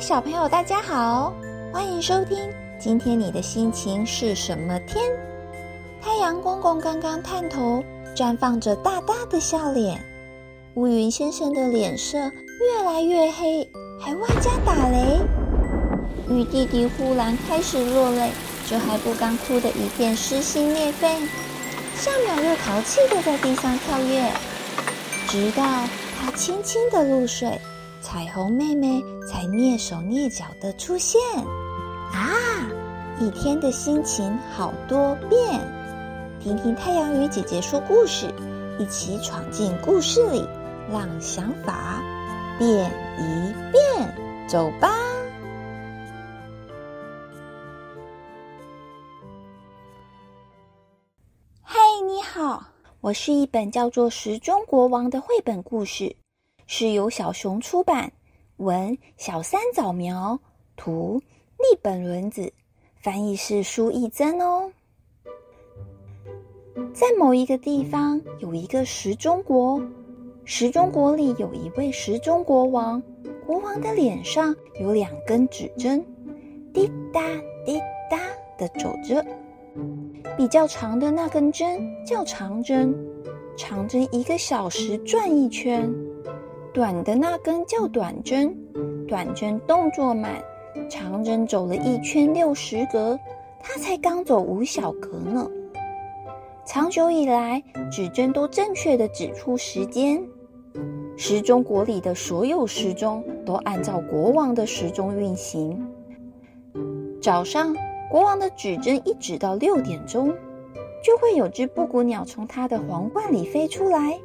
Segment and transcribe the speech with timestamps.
[0.00, 1.30] 小朋友，大家好，
[1.70, 2.38] 欢迎收听。
[2.78, 5.04] 今天你的心情是什么天？
[6.00, 7.84] 太阳公公刚刚探头，
[8.16, 10.02] 绽放着大大的笑脸。
[10.72, 15.20] 乌云先生的脸色越来越黑，还外加打雷。
[16.30, 18.30] 雨弟弟忽然开始落泪，
[18.66, 21.08] 这还不刚哭的一片撕心裂肺，
[21.94, 24.32] 下秒又淘气的在地上跳跃，
[25.28, 25.62] 直到
[26.18, 27.60] 他轻轻的入睡。
[28.00, 31.20] 彩虹妹妹才蹑手蹑脚的出现，
[32.12, 32.32] 啊！
[33.20, 35.60] 一天的心情好多变。
[36.40, 38.32] 听听太阳鱼姐姐说故事，
[38.78, 40.42] 一起闯进故事里，
[40.90, 42.02] 让想法
[42.58, 43.80] 变一变。
[44.48, 44.90] 走吧！
[51.62, 51.76] 嗨，
[52.08, 52.64] 你好，
[53.00, 56.16] 我是一本叫做《时钟国王》的绘本故事。
[56.72, 58.12] 是由小熊出版，
[58.58, 60.38] 文小三早苗，
[60.76, 61.20] 图
[61.58, 62.52] 立本轮子，
[63.02, 64.70] 翻译是苏义珍哦。
[66.94, 69.82] 在某一个地方有一个时钟国，
[70.44, 73.02] 时钟国里有一位时钟国王，
[73.44, 76.00] 国王的脸上有两根指针，
[76.72, 77.20] 滴答
[77.66, 78.16] 滴答
[78.56, 79.26] 的走着。
[80.36, 82.94] 比较长的那根针叫长针，
[83.56, 85.92] 长针一个小时转一圈。
[86.72, 88.56] 短的那根叫短针，
[89.08, 90.40] 短针动作慢，
[90.88, 93.18] 长针走了一圈六十格，
[93.58, 95.50] 它才刚走五小格呢。
[96.64, 97.60] 长久以来，
[97.90, 100.24] 指针都正确的指出时间，
[101.16, 105.84] 时钟国里的所有时钟都按照国王的时钟运行。
[107.20, 107.74] 早上，
[108.08, 110.32] 国王的指针一指到六点钟，
[111.02, 114.20] 就会有只布谷鸟从他的皇冠里飞出来，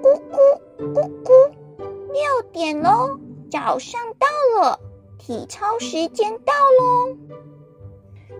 [0.00, 1.30] 咕咕咕咕。
[2.14, 3.18] 六点喽，
[3.50, 4.78] 早上到了，
[5.18, 7.16] 体操时间到喽。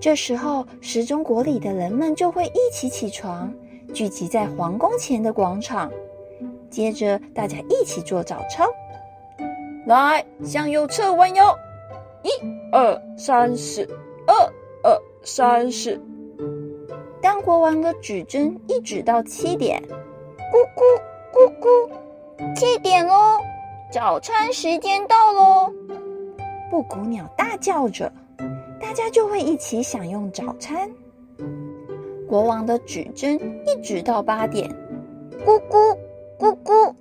[0.00, 3.52] 这时候，时钟国里的人们就会一起起床，
[3.92, 5.90] 聚集在皇宫前的广场。
[6.70, 8.64] 接着，大家一起做早操。
[9.86, 11.52] 来，向右侧弯腰，
[12.23, 12.30] 一
[12.70, 13.83] 二三四，
[14.24, 14.35] 二
[14.85, 16.01] 二三四。
[17.20, 19.83] 当国王的指针一指到七点，
[20.52, 23.41] 咕咕咕咕，七点喽。
[23.94, 25.72] 早餐时间到喽！
[26.68, 28.12] 布谷鸟大叫着，
[28.80, 30.90] 大家就会一起享用早餐。
[32.28, 34.68] 国王的指针一直到八点，
[35.46, 35.96] 咕咕
[36.36, 36.92] 咕咕，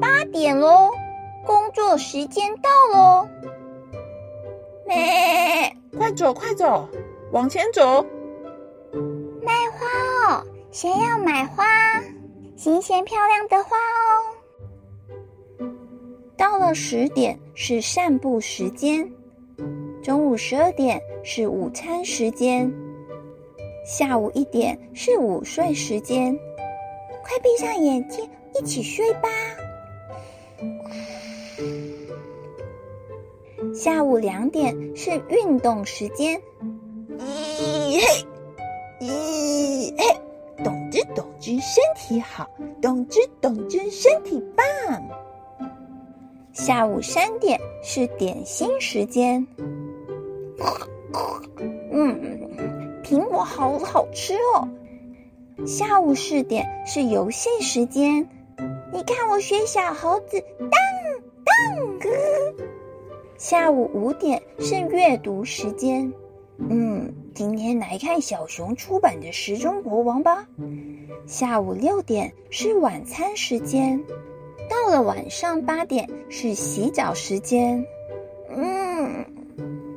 [0.00, 0.90] 八点喽！
[1.44, 3.28] 工作时间到喽！
[4.86, 6.88] 咩，快走快走，
[7.30, 8.02] 往前走！
[9.42, 11.66] 卖花哦，谁要买花？
[12.56, 14.17] 新鲜漂亮的花哦！
[16.38, 19.10] 到了十点是散步时间，
[20.00, 22.72] 中午十二点是午餐时间，
[23.84, 26.32] 下午一点是午睡时间。
[27.24, 29.28] 快闭上眼睛，一起睡吧。
[33.74, 36.40] 下午两点是运动时间。
[37.18, 38.26] 咦嘿，
[39.00, 40.20] 咦嘿，
[40.62, 42.48] 动之动之身体好，
[42.80, 44.64] 动之动之身体棒。
[46.58, 49.46] 下午三点是点心时间。
[51.92, 54.68] 嗯，苹果好好吃哦。
[55.64, 58.28] 下午四点是游戏时间。
[58.92, 60.70] 你看我学小猴子，当
[61.44, 62.08] 当哥。
[63.36, 66.12] 下午五点是阅读时间。
[66.58, 70.44] 嗯，今天来看小熊出版的《时钟国王》吧。
[71.24, 74.02] 下午六点是晚餐时间。
[74.88, 77.84] 到了晚上八点是洗澡时间，
[78.48, 79.22] 嗯，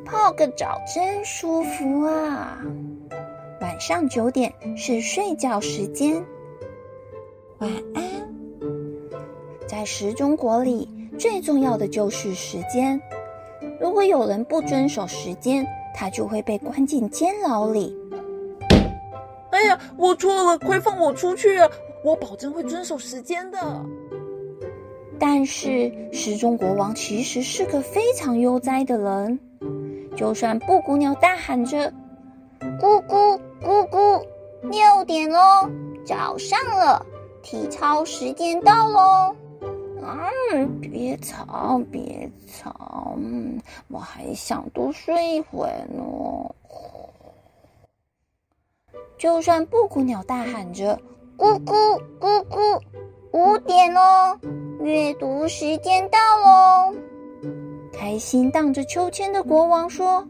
[0.04, 2.62] 泡个澡真舒服啊。
[3.62, 6.22] 晚上九点是睡觉时间，
[7.60, 8.04] 晚安。
[9.66, 13.02] 在时钟国里，最重要的就是时间。
[13.80, 17.98] 如果有人不遵守时间，他就会被关进监牢里。
[19.52, 21.70] 哎呀，我错了，快放我出去啊！
[22.04, 23.86] 我保证会遵守时间的。
[25.22, 29.40] 但是时钟国王其实是个非常悠哉的人，
[30.18, 31.94] 就算布谷鸟大喊着
[32.82, 34.26] “咕咕咕咕”，
[34.72, 35.70] 六点喽，
[36.04, 37.06] 早上了，
[37.44, 39.36] 体操时间到喽。
[40.02, 46.04] 嗯，别吵，别吵，嗯我还想多睡一会呢。
[49.20, 51.00] 就算布谷鸟大喊着
[51.38, 52.82] “咕咕咕咕”，
[53.34, 54.02] 五点喽。
[54.84, 56.96] 阅读时间到喽！
[57.94, 60.26] 开心荡着秋千的国王说：“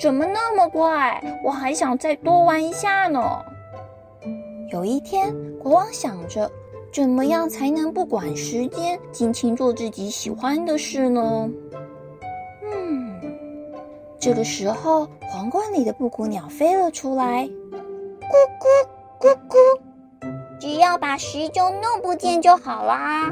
[0.00, 1.22] 怎么那么快？
[1.44, 3.20] 我还想再多玩一下呢。”
[4.72, 6.50] 有一天，国王想着，
[6.90, 11.50] 怎么样才能不管时间，尽情做自己喜欢的事呢？
[12.62, 13.20] 嗯，
[14.18, 19.56] 这个时候，皇冠里的布谷鸟飞了出来，咕咕咕咕，
[20.58, 23.30] 只要把时钟弄不见就好啦。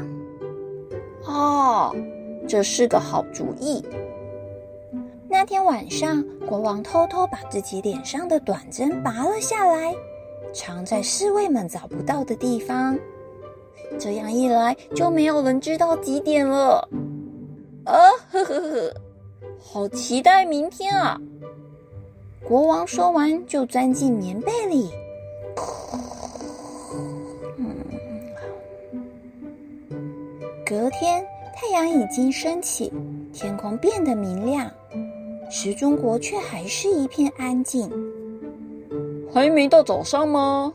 [1.25, 1.95] 哦，
[2.47, 3.83] 这是个好主意。
[5.27, 9.93] 那天晚上，国王偷偷把自己脸上的短针拔了下来，
[10.51, 12.97] 藏在侍卫们找不到的地方。
[13.99, 16.87] 这样一来，就没有人知道几点了。
[17.85, 17.93] 啊
[18.31, 18.93] 呵呵呵，
[19.59, 21.19] 好期待明天啊！
[22.47, 24.89] 国王说完，就钻进棉被里。
[30.69, 31.25] 隔天，
[31.55, 32.93] 太阳已经升起，
[33.33, 34.69] 天空变得明亮，
[35.49, 37.91] 时钟国却还是一片安静。
[39.33, 40.71] 还没到早上吗？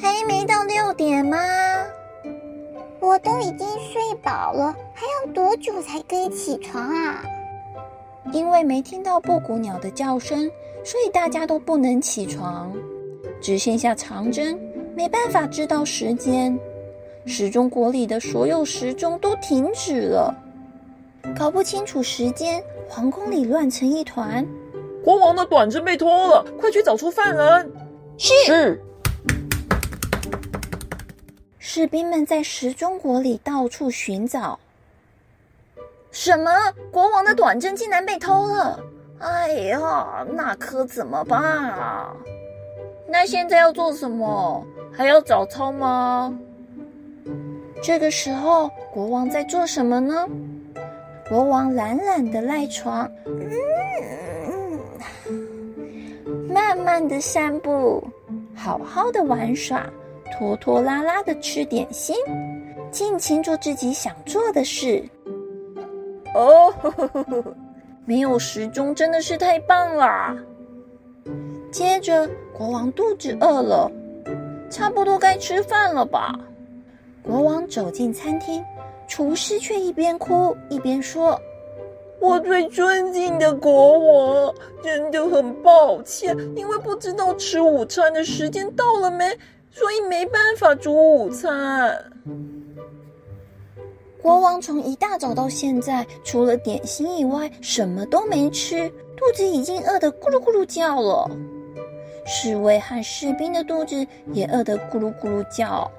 [0.00, 1.36] 还没到六点吗？
[3.00, 7.24] 我都已经睡饱了，还要多久才可以起床啊？
[8.32, 10.48] 因为没听到布谷鸟的叫声，
[10.84, 12.72] 所以大家都不能起床，
[13.40, 14.56] 只剩下长针，
[14.94, 16.56] 没办法知道时间。
[17.24, 20.34] 时钟国里的所有时钟都停止了，
[21.38, 24.44] 搞不清楚时间，皇宫里乱成一团。
[25.04, 27.72] 国王的短针被偷了，快去找出犯人！
[28.18, 28.82] 是是。
[31.58, 34.58] 士兵们在时钟国里到处寻找。
[36.10, 36.50] 什么？
[36.90, 38.80] 国王的短针竟然被偷了！
[39.20, 42.12] 哎呀，那可怎么办啊？
[43.08, 44.66] 那现在要做什么？
[44.92, 46.36] 还要早操吗？
[47.82, 50.26] 这个时候，国王在做什么呢？
[51.28, 54.78] 国王懒懒的赖床，嗯，
[56.48, 58.02] 慢慢的散步，
[58.54, 59.84] 好好的玩耍，
[60.30, 62.14] 拖拖拉拉的吃点心，
[62.92, 65.02] 尽情做自己想做的事。
[66.34, 66.72] 哦，
[68.04, 70.36] 没有时钟真的是太棒了。
[71.72, 73.90] 接着，国王肚子饿了，
[74.70, 76.38] 差不多该吃饭了吧。
[77.22, 78.64] 国王走进餐厅，
[79.06, 81.40] 厨师却一边哭一边说
[82.20, 89.24] ：“我最尊敬的国王，真的很抱歉，因为不知道吃午餐的时间到了没，
[89.70, 91.96] 所以没办法煮午餐。
[94.20, 101.30] ”国王从一大早到现在，除了点心以外，什么都没吃，肚子已经饿得咕噜咕噜叫了。
[102.24, 105.90] 侍卫和士兵的肚子也饿得咕噜咕噜叫。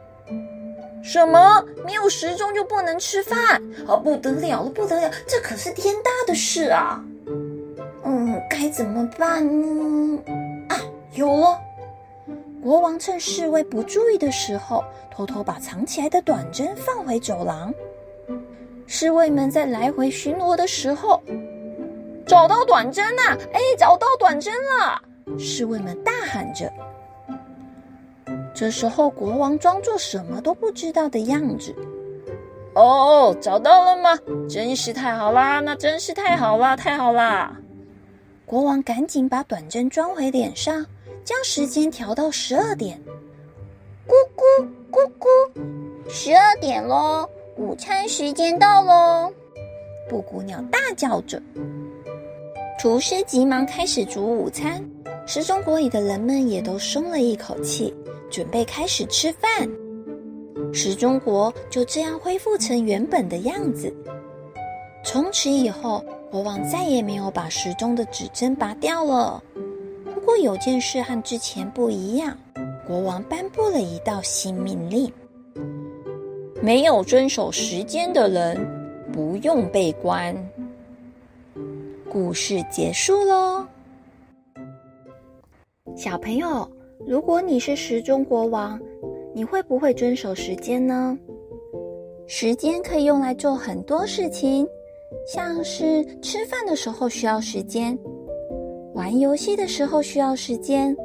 [1.03, 1.63] 什么？
[1.85, 3.61] 没有时钟就不能吃饭？
[3.85, 5.11] 哦，不得了了，不得了！
[5.27, 7.03] 这可是天大的事啊！
[8.05, 10.19] 嗯，该怎么办呢？
[10.69, 10.79] 啊，
[11.13, 11.59] 有了！
[12.63, 17.73] 国王趁侍卫不注意的时候，偷偷把藏起来的短针放回走廊。
[18.87, 21.21] 侍卫们在来回巡逻的时候，
[22.25, 23.37] 找到短针了！
[23.51, 25.01] 哎，找到短针了！
[25.37, 26.71] 侍卫们大喊着。
[28.53, 31.75] 这时候，国王装作什么都不知道的样子。
[32.75, 34.17] 哦，找到了吗？
[34.49, 35.59] 真是太好啦！
[35.59, 36.75] 那真是太好啦！
[36.75, 37.55] 太好啦！
[38.45, 40.85] 国王赶紧把短针装回脸上，
[41.23, 42.99] 将时间调到十二点。
[44.07, 45.27] 咕咕咕咕，
[46.09, 47.27] 十二点喽！
[47.57, 49.31] 午餐时间到喽！
[50.09, 51.41] 布谷鸟大叫着。
[52.79, 54.83] 厨师急忙开始煮午餐，
[55.25, 57.93] 时钟国里的人们也都松了一口气。
[58.29, 59.69] 准备开始吃饭，
[60.73, 63.93] 时钟国就这样恢复成原本的样子。
[65.05, 69.39] 从此以后，国王再也没有把时钟的指针拔掉了。
[70.15, 72.35] 不过有件事和之前不一样，
[72.87, 75.13] 国王颁布了一道新命令：
[76.59, 78.57] 没有遵守时间的人
[79.13, 80.35] 不用被关。
[82.11, 83.63] 故事结束喽，
[85.95, 86.67] 小朋友。
[87.05, 88.79] 如果你是时钟国王，
[89.33, 91.17] 你会不会遵守时间呢？
[92.25, 94.65] 时间可以用来做很多事情，
[95.27, 97.97] 像是吃饭的时候需要时间，
[98.93, 100.95] 玩游戏的时候需要时间，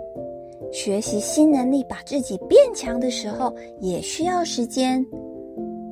[0.73, 5.05] 学习新能力把自己变强的时候也需要时间。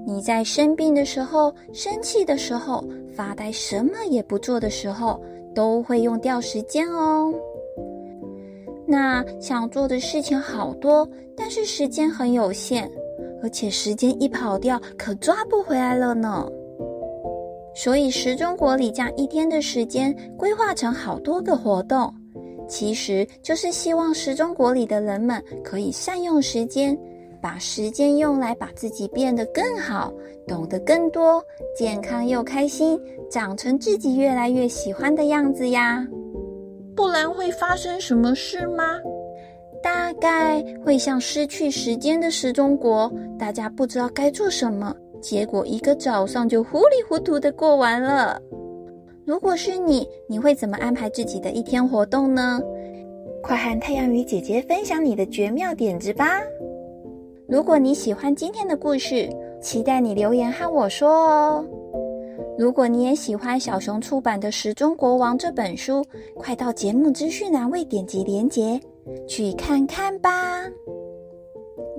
[0.06, 5.20] 你在生病的时候、生气的时候、发呆什么也不做的时候，
[5.52, 7.34] 都会用掉时间哦。
[8.86, 12.90] 那想做的事情好多，但是时间很有限，
[13.42, 16.48] 而且时间一跑掉，可抓不回来了呢。
[17.74, 22.10] 所以时钟国里将一天的时间规划成好多个活动，
[22.68, 26.96] 其实就是希望时钟国里的人们可以善用时间，
[27.42, 30.12] 把时间用来把自己变得更好，
[30.46, 31.42] 懂得更多，
[31.76, 32.98] 健康又开心，
[33.30, 36.06] 长成自己越来越喜欢的样子呀。
[36.96, 38.98] 不然会发生什么事吗？
[39.82, 44.96] 大概会像失去时间的时钟国，大家不知道该做什么。
[45.20, 48.40] 结果一个早上就糊里糊涂的过完了。
[49.24, 52.60] 如果是你，你会怎么安排自己的一天活动呢？
[53.42, 56.40] 快和太阳鱼姐姐分享你的绝妙点子吧！
[57.46, 59.28] 如果你喜欢今天的故事，
[59.60, 61.64] 期待你留言和我说哦。
[62.58, 66.02] 如果你也喜欢小熊出版的《时钟国王》这本书，
[66.34, 68.80] 快到节目资讯栏位点击连结
[69.28, 70.30] 去看看吧。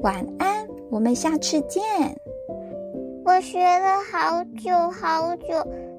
[0.02, 1.84] 晚安，我们下次见。
[3.24, 5.54] 我学了好久好久，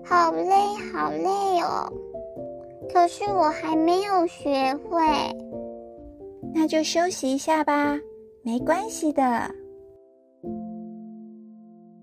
[0.05, 0.53] 好累
[0.93, 1.93] 好累哦。
[2.93, 4.99] 可是我还没有学会，
[6.53, 7.97] 那就休息一下吧，
[8.43, 9.23] 没关系的。